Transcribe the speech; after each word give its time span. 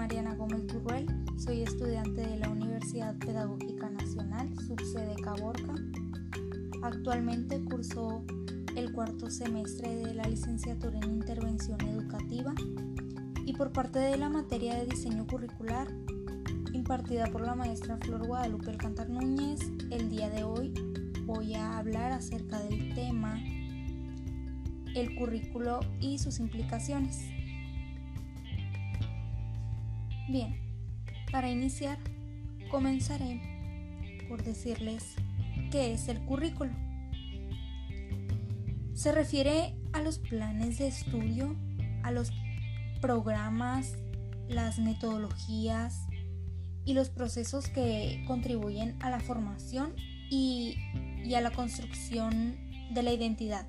Mariana 0.00 0.34
Gómez 0.34 0.66
Burruel, 0.66 1.04
soy 1.36 1.60
estudiante 1.60 2.22
de 2.22 2.38
la 2.38 2.48
Universidad 2.48 3.14
Pedagógica 3.18 3.90
Nacional, 3.90 4.48
subsede 4.66 5.14
Caborca. 5.22 5.74
Actualmente 6.82 7.62
curso 7.62 8.24
el 8.76 8.92
cuarto 8.92 9.28
semestre 9.28 9.94
de 9.96 10.14
la 10.14 10.22
licenciatura 10.22 10.98
en 11.02 11.16
Intervención 11.16 11.78
Educativa 11.82 12.54
y 13.44 13.52
por 13.52 13.72
parte 13.72 13.98
de 13.98 14.16
la 14.16 14.30
materia 14.30 14.76
de 14.76 14.86
diseño 14.86 15.26
curricular 15.26 15.88
impartida 16.72 17.26
por 17.26 17.42
la 17.42 17.54
maestra 17.54 17.98
Flor 17.98 18.26
Guadalupe 18.26 18.70
Alcántar 18.70 19.10
Núñez, 19.10 19.60
el 19.90 20.08
día 20.08 20.30
de 20.30 20.44
hoy 20.44 20.72
voy 21.26 21.52
a 21.52 21.76
hablar 21.76 22.12
acerca 22.12 22.58
del 22.58 22.94
tema 22.94 23.38
el 24.94 25.14
currículo 25.14 25.80
y 26.00 26.18
sus 26.18 26.40
implicaciones. 26.40 27.39
Bien, 30.30 30.54
para 31.32 31.50
iniciar, 31.50 31.98
comenzaré 32.70 33.40
por 34.28 34.44
decirles 34.44 35.16
qué 35.72 35.92
es 35.92 36.06
el 36.06 36.20
currículo. 36.20 36.70
Se 38.94 39.10
refiere 39.10 39.74
a 39.92 40.00
los 40.02 40.20
planes 40.20 40.78
de 40.78 40.86
estudio, 40.86 41.56
a 42.04 42.12
los 42.12 42.30
programas, 43.00 43.96
las 44.48 44.78
metodologías 44.78 45.98
y 46.84 46.94
los 46.94 47.10
procesos 47.10 47.68
que 47.68 48.22
contribuyen 48.28 48.96
a 49.02 49.10
la 49.10 49.18
formación 49.18 49.96
y, 50.30 50.76
y 51.24 51.34
a 51.34 51.40
la 51.40 51.50
construcción 51.50 52.56
de 52.94 53.02
la 53.02 53.12
identidad. 53.12 53.66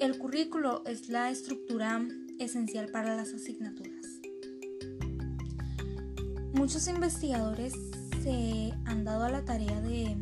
El 0.00 0.16
currículo 0.16 0.82
es 0.86 1.10
la 1.10 1.28
estructura 1.28 2.00
esencial 2.38 2.86
para 2.90 3.14
las 3.16 3.34
asignaturas. 3.34 3.89
Muchos 6.52 6.88
investigadores 6.88 7.74
se 8.22 8.74
han 8.84 9.04
dado 9.04 9.24
a 9.24 9.30
la 9.30 9.44
tarea 9.44 9.80
de 9.80 10.16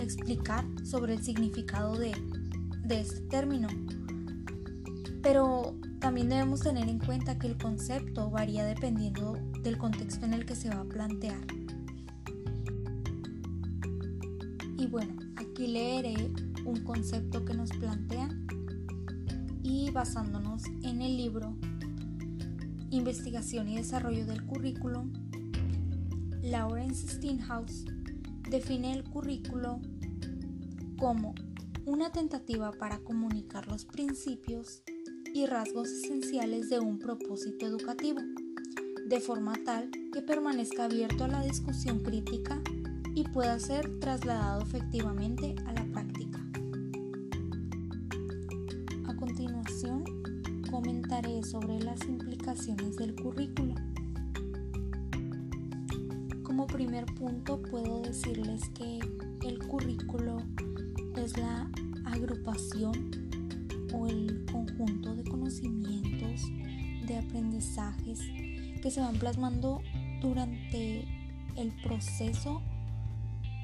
explicar 0.00 0.64
sobre 0.82 1.12
el 1.12 1.22
significado 1.22 1.96
de, 1.96 2.12
este 2.88 3.20
término, 3.22 3.68
pero 5.22 5.76
también 6.00 6.30
debemos 6.30 6.60
tener 6.60 6.88
en 6.88 6.98
cuenta 6.98 7.38
que 7.38 7.48
el 7.48 7.58
concepto 7.58 8.30
varía 8.30 8.64
dependiendo 8.64 9.34
del 9.62 9.76
contexto 9.76 10.24
en 10.24 10.32
el 10.32 10.46
que 10.46 10.56
se 10.56 10.70
va 10.70 10.80
a 10.80 10.84
plantear. 10.84 11.40
Y 14.78 14.86
bueno, 14.86 15.14
aquí 15.36 15.66
leeré 15.66 16.32
un 16.64 16.82
concepto 16.82 17.44
que 17.44 17.52
nos 17.52 17.70
plantean 17.70 18.46
y 19.62 19.90
basándonos 19.90 20.64
en 20.82 21.02
el 21.02 21.16
libro 21.16 21.54
Investigación 22.90 23.68
y 23.68 23.76
Desarrollo 23.76 24.24
del 24.24 24.44
Currículo 24.44 25.04
Lawrence 26.44 27.08
Steinhaus 27.08 27.86
define 28.50 28.92
el 28.92 29.02
currículo 29.02 29.80
como 30.98 31.34
una 31.86 32.12
tentativa 32.12 32.70
para 32.70 32.98
comunicar 32.98 33.66
los 33.66 33.86
principios 33.86 34.82
y 35.32 35.46
rasgos 35.46 35.88
esenciales 35.88 36.68
de 36.68 36.80
un 36.80 36.98
propósito 36.98 37.64
educativo, 37.64 38.20
de 39.06 39.20
forma 39.20 39.54
tal 39.64 39.90
que 40.12 40.20
permanezca 40.20 40.84
abierto 40.84 41.24
a 41.24 41.28
la 41.28 41.42
discusión 41.42 42.00
crítica 42.00 42.60
y 43.14 43.24
pueda 43.24 43.58
ser 43.58 43.98
trasladado 43.98 44.60
efectivamente 44.60 45.54
a 45.64 45.72
la 45.72 45.86
práctica. 45.86 46.46
A 49.08 49.16
continuación, 49.16 50.04
comentaré 50.70 51.42
sobre 51.42 51.80
las 51.80 52.06
implicaciones 52.06 52.96
del 52.96 53.14
currículo. 53.14 53.74
Como 56.54 56.68
primer 56.68 57.04
punto 57.06 57.60
puedo 57.60 58.02
decirles 58.02 58.68
que 58.78 59.00
el 59.44 59.58
currículo 59.66 60.40
es 61.16 61.36
la 61.36 61.68
agrupación 62.04 63.10
o 63.92 64.06
el 64.06 64.46
conjunto 64.52 65.16
de 65.16 65.24
conocimientos, 65.24 66.42
de 67.08 67.18
aprendizajes 67.18 68.20
que 68.80 68.88
se 68.88 69.00
van 69.00 69.16
plasmando 69.16 69.82
durante 70.20 71.04
el 71.56 71.72
proceso 71.82 72.62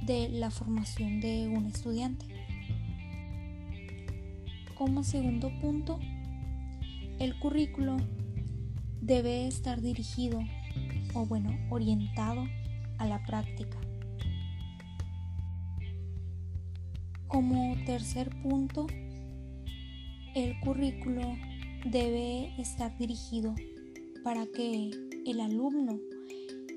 de 0.04 0.28
la 0.28 0.50
formación 0.50 1.20
de 1.20 1.46
un 1.46 1.66
estudiante. 1.66 2.26
Como 4.74 5.04
segundo 5.04 5.52
punto, 5.60 6.00
el 7.20 7.38
currículo 7.38 7.98
debe 9.00 9.46
estar 9.46 9.80
dirigido 9.80 10.40
o 11.14 11.24
bueno, 11.24 11.56
orientado 11.70 12.48
a 13.00 13.06
la 13.06 13.24
práctica. 13.24 13.78
Como 17.26 17.74
tercer 17.86 18.30
punto, 18.42 18.86
el 20.34 20.60
currículo 20.60 21.22
debe 21.86 22.54
estar 22.60 22.96
dirigido 22.98 23.54
para 24.22 24.46
que 24.46 24.90
el 25.26 25.40
alumno, 25.40 25.98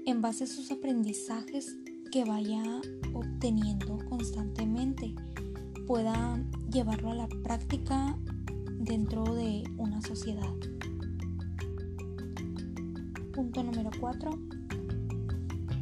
en 0.06 0.22
base 0.22 0.46
a 0.46 0.48
sus 0.48 0.72
aprendizajes 0.72 1.76
que 2.12 2.24
vaya 2.24 2.64
obteniendo 3.14 3.98
constantemente, 4.10 5.14
pueda 5.88 6.42
llevarlo 6.72 7.12
a 7.12 7.16
la 7.16 7.28
práctica 7.28 8.18
dentro 8.80 9.24
de 9.36 9.64
una 9.78 10.02
sociedad. 10.02 10.54
Punto 13.34 13.64
número 13.64 13.90
4 14.00 14.63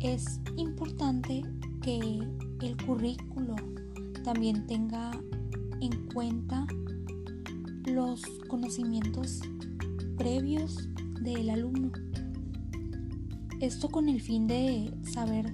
es 0.03 0.39
importante 0.57 1.43
que 1.81 1.99
el 2.61 2.77
currículo 2.85 3.55
también 4.23 4.65
tenga 4.65 5.11
en 5.79 6.07
cuenta 6.13 6.65
los 7.85 8.21
conocimientos 8.47 9.41
previos 10.17 10.89
del 11.21 11.49
alumno. 11.49 11.91
Esto 13.59 13.89
con 13.89 14.09
el 14.09 14.21
fin 14.21 14.47
de 14.47 14.91
saber 15.03 15.53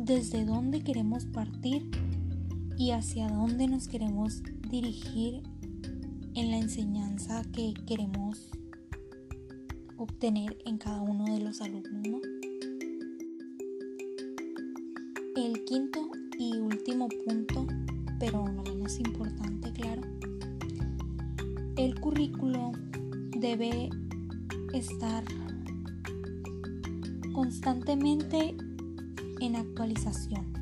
desde 0.00 0.44
dónde 0.44 0.82
queremos 0.82 1.26
partir 1.26 1.88
y 2.76 2.90
hacia 2.90 3.28
dónde 3.28 3.68
nos 3.68 3.86
queremos 3.86 4.42
dirigir 4.68 5.42
en 6.34 6.50
la 6.50 6.58
enseñanza 6.58 7.42
que 7.52 7.72
queremos 7.86 8.50
obtener 9.96 10.58
en 10.64 10.78
cada 10.78 11.00
uno 11.02 11.24
de 11.24 11.40
los 11.40 11.60
alumnos. 11.60 12.20
El 15.36 15.64
quinto 15.64 16.10
y 16.38 16.58
último 16.58 17.08
punto, 17.26 17.66
pero 18.20 18.44
no 18.48 18.62
menos 18.62 19.00
importante, 19.00 19.72
claro, 19.72 20.02
el 21.76 21.98
currículo 21.98 22.70
debe 23.36 23.90
estar 24.72 25.24
constantemente 27.32 28.56
en 29.40 29.56
actualización, 29.56 30.52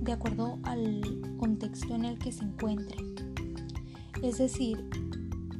de 0.00 0.12
acuerdo 0.12 0.58
al 0.62 1.02
contexto 1.36 1.94
en 1.94 2.06
el 2.06 2.18
que 2.18 2.32
se 2.32 2.44
encuentre. 2.44 2.96
Es 4.22 4.38
decir, 4.38 4.78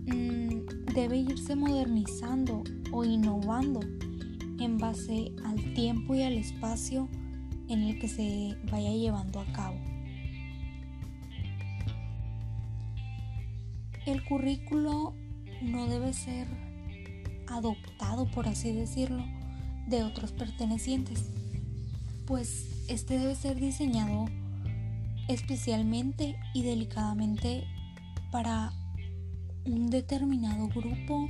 mm, 0.07 0.95
debe 0.95 1.19
irse 1.19 1.55
modernizando 1.55 2.65
o 2.93 3.05
innovando 3.05 3.81
en 4.59 4.79
base 4.79 5.33
al 5.45 5.75
tiempo 5.75 6.15
y 6.15 6.23
al 6.23 6.39
espacio 6.39 7.11
en 7.69 7.83
el 7.83 7.99
que 7.99 8.09
se 8.09 8.57
vaya 8.71 8.91
llevando 8.91 9.41
a 9.41 9.47
cabo. 9.53 9.77
El 14.07 14.25
currículo 14.25 15.15
no 15.63 15.87
debe 15.87 16.13
ser 16.15 16.47
adoptado, 17.47 18.31
por 18.31 18.49
así 18.49 18.73
decirlo, 18.73 19.25
de 19.87 20.03
otros 20.03 20.33
pertenecientes, 20.33 21.31
pues 22.27 22.85
este 22.89 23.19
debe 23.19 23.35
ser 23.35 23.57
diseñado 23.61 24.27
especialmente 25.29 26.37
y 26.55 26.63
delicadamente 26.63 27.65
para 28.31 28.73
un 29.67 29.91
determinado 29.91 30.69
grupo 30.69 31.29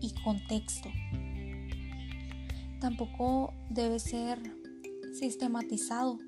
y 0.00 0.12
contexto. 0.22 0.90
Tampoco 2.80 3.54
debe 3.70 3.98
ser 3.98 4.59
sistematizado 5.12 6.18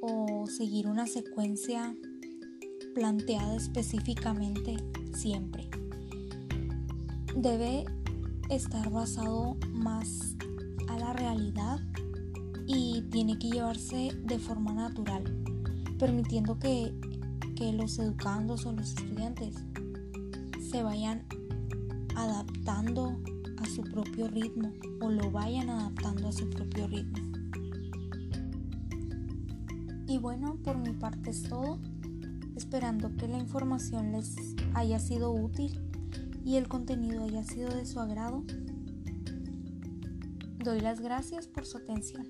o 0.00 0.46
seguir 0.46 0.86
una 0.86 1.06
secuencia 1.06 1.94
planteada 2.94 3.56
específicamente 3.56 4.76
siempre. 5.14 5.68
Debe 7.36 7.84
estar 8.48 8.90
basado 8.90 9.56
más 9.72 10.36
a 10.88 10.98
la 10.98 11.12
realidad 11.12 11.80
y 12.66 13.02
tiene 13.10 13.38
que 13.38 13.50
llevarse 13.50 14.10
de 14.24 14.38
forma 14.38 14.72
natural, 14.72 15.24
permitiendo 15.98 16.58
que, 16.58 16.94
que 17.56 17.72
los 17.72 17.98
educandos 17.98 18.66
o 18.66 18.72
los 18.72 18.88
estudiantes 18.90 19.56
se 20.70 20.82
vayan 20.82 21.26
adaptando 22.16 23.20
a 23.58 23.66
su 23.66 23.82
propio 23.82 24.28
ritmo 24.28 24.72
o 25.00 25.10
lo 25.10 25.30
vayan 25.30 25.70
adaptando 25.70 26.28
a 26.28 26.32
su 26.32 26.48
propio 26.50 26.86
ritmo. 26.86 27.29
Y 30.10 30.18
bueno, 30.18 30.56
por 30.64 30.76
mi 30.76 30.90
parte 30.90 31.30
es 31.30 31.44
todo, 31.44 31.78
esperando 32.56 33.14
que 33.14 33.28
la 33.28 33.38
información 33.38 34.10
les 34.10 34.34
haya 34.74 34.98
sido 34.98 35.30
útil 35.30 35.80
y 36.44 36.56
el 36.56 36.66
contenido 36.66 37.22
haya 37.22 37.44
sido 37.44 37.68
de 37.68 37.86
su 37.86 38.00
agrado. 38.00 38.42
Doy 40.64 40.80
las 40.80 41.00
gracias 41.00 41.46
por 41.46 41.64
su 41.64 41.78
atención. 41.78 42.26